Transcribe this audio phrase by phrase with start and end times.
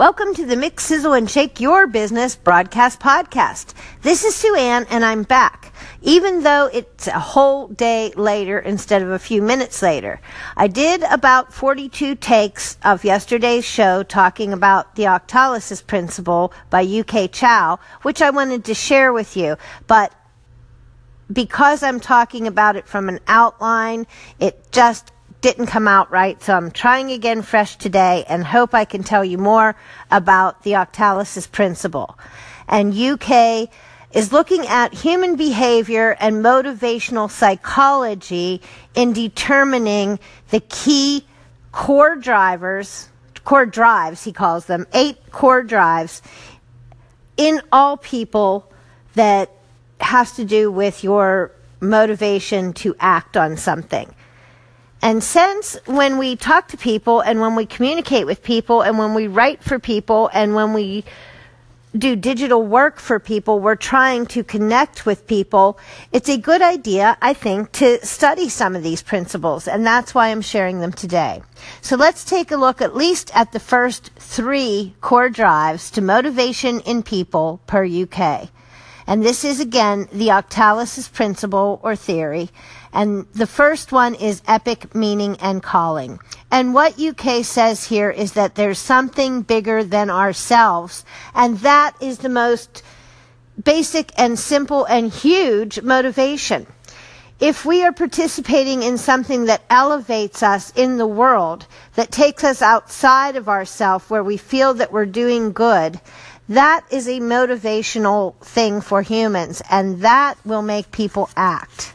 [0.00, 3.74] Welcome to the Mix, Sizzle, and Shake Your Business broadcast podcast.
[4.00, 9.02] This is Sue Ann, and I'm back, even though it's a whole day later instead
[9.02, 10.18] of a few minutes later.
[10.56, 17.26] I did about 42 takes of yesterday's show talking about the octalysis principle by Yu-kai
[17.26, 20.14] Chou, which I wanted to share with you, but
[21.30, 24.06] because I'm talking about it from an outline,
[24.38, 28.84] it just didn't come out right, so I'm trying again fresh today and hope I
[28.84, 29.74] can tell you more
[30.10, 32.18] about the octalysis principle.
[32.68, 33.68] And Yu-kai
[34.12, 38.60] is looking at human behavior and motivational psychology
[38.94, 40.18] in determining
[40.50, 41.24] the key
[41.72, 43.08] core drivers,
[43.44, 46.22] core drives, he calls them, eight core drives
[47.36, 48.70] in all people
[49.14, 49.50] that
[50.00, 54.12] has to do with your motivation to act on something.
[55.02, 59.14] And since when we talk to people and when we communicate with people and when
[59.14, 61.04] we write for people and when we
[61.96, 65.78] do digital work for people, we're trying to connect with people.
[66.12, 70.28] It's a good idea, I think, to study some of these principles, and that's why
[70.28, 71.42] I'm sharing them today.
[71.80, 76.80] So let's take a look at least at the first three core drives to motivation
[76.80, 78.50] in people per Yu-kai.
[79.10, 82.48] And this is again the octalysis principle or theory.
[82.92, 86.20] And the first one is epic meaning and calling.
[86.52, 91.04] And what Yu-kai says here is that there's something bigger than ourselves.
[91.34, 92.84] And that is the most
[93.60, 96.68] basic and simple and huge motivation.
[97.40, 102.62] If we are participating in something that elevates us in the world, that takes us
[102.62, 106.00] outside of ourselves, where we feel that we're doing good,
[106.50, 111.94] that is a motivational thing for humans, and that will make people act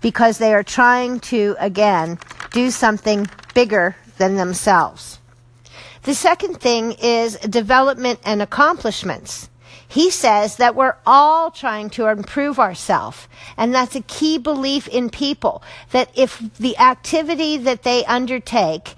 [0.00, 2.18] because they are trying to, again,
[2.52, 5.18] do something bigger than themselves.
[6.02, 9.48] The second thing is development and accomplishments.
[9.88, 13.26] He says that we're all trying to improve ourselves.
[13.56, 15.62] And that's a key belief in people
[15.92, 18.94] that if the activity that they undertake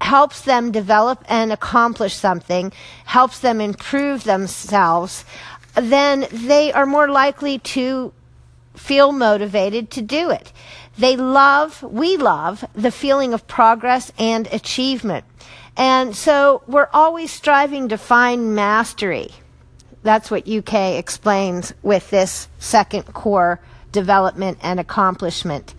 [0.00, 2.72] helps them develop and accomplish something,
[3.04, 5.24] helps them improve themselves,
[5.74, 8.12] then they are more likely to
[8.74, 10.52] feel motivated to do it.
[10.98, 15.24] They love, we love, the feeling of progress and achievement.
[15.76, 19.30] And so we're always striving to find mastery.
[20.02, 23.60] That's what Yu-kai explains with this second core
[23.90, 25.74] development and accomplishment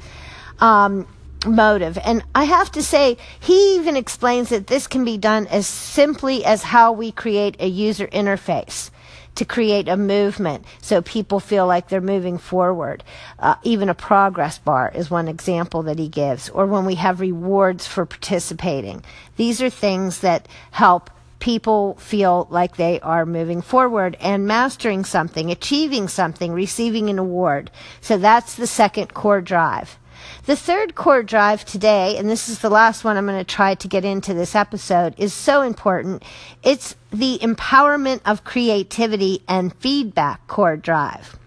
[0.59, 1.07] um,
[1.45, 1.97] motive.
[2.03, 6.43] And I have to say, he even explains that this can be done as simply
[6.45, 8.89] as how we create a user interface
[9.35, 13.03] to create a movement so people feel like they're moving forward.
[13.37, 17.19] Uh, even a progress bar is one example that he gives, or when we have
[17.19, 19.03] rewards for participating.
[19.35, 25.51] These are things that help people feel like they are moving forward and mastering something,
[25.51, 27.69] achieving something, receiving an award.
[28.01, 29.99] So that's the second core drive.
[30.45, 33.75] The third core drive today, and this is the last one I'm going to try
[33.75, 36.23] to get into this episode, is so important.
[36.63, 41.37] It's the empowerment of creativity and feedback core drive.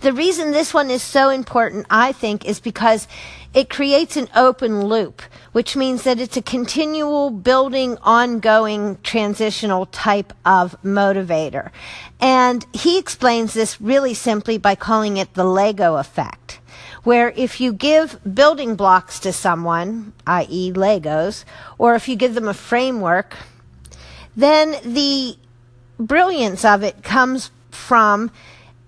[0.00, 3.08] The reason this one is so important, I think, is because
[3.54, 5.22] it creates an open loop,
[5.52, 11.70] which means that it's a continual building, ongoing, transitional type of motivator.
[12.20, 16.47] And he explains this really simply by calling it the Lego effect
[17.04, 21.44] where if you give building blocks to someone, i.e., Legos,
[21.78, 23.36] or if you give them a framework,
[24.36, 25.36] then the
[25.98, 28.30] brilliance of it comes from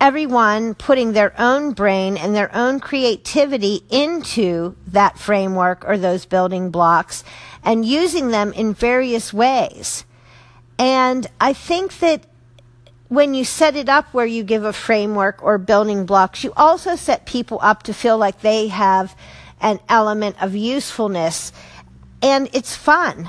[0.00, 6.70] everyone putting their own brain and their own creativity into that framework or those building
[6.70, 7.22] blocks
[7.62, 10.04] and using them in various ways.
[10.78, 12.24] And I think that
[13.10, 16.94] when you set it up where you give a framework or building blocks, you also
[16.94, 19.16] set people up to feel like they have
[19.60, 21.52] an element of usefulness
[22.22, 23.28] and it's fun.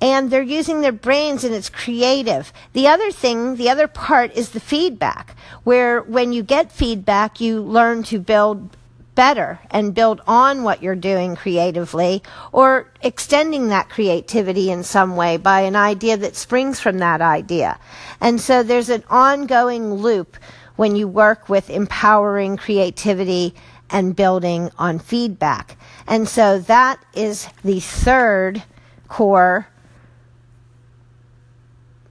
[0.00, 2.50] And they're using their brains and it's creative.
[2.72, 7.60] The other thing, the other part is the feedback, where when you get feedback, you
[7.60, 8.74] learn to build
[9.14, 12.22] better and build on what you're doing creatively
[12.52, 17.78] or extending that creativity in some way by an idea that springs from that idea.
[18.20, 20.36] And so there's an ongoing loop
[20.76, 23.54] when you work with empowering creativity
[23.90, 25.76] and building on feedback.
[26.06, 28.62] And so that is the third
[29.08, 29.68] core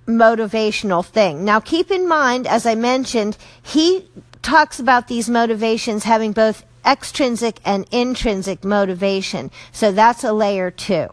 [0.05, 1.45] motivational thing.
[1.45, 4.07] Now keep in mind, as I mentioned, he
[4.41, 9.51] talks about these motivations having both extrinsic and intrinsic motivation.
[9.71, 11.09] So that's a layer two.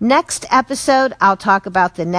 [0.00, 2.06] Next episode, I'll talk about the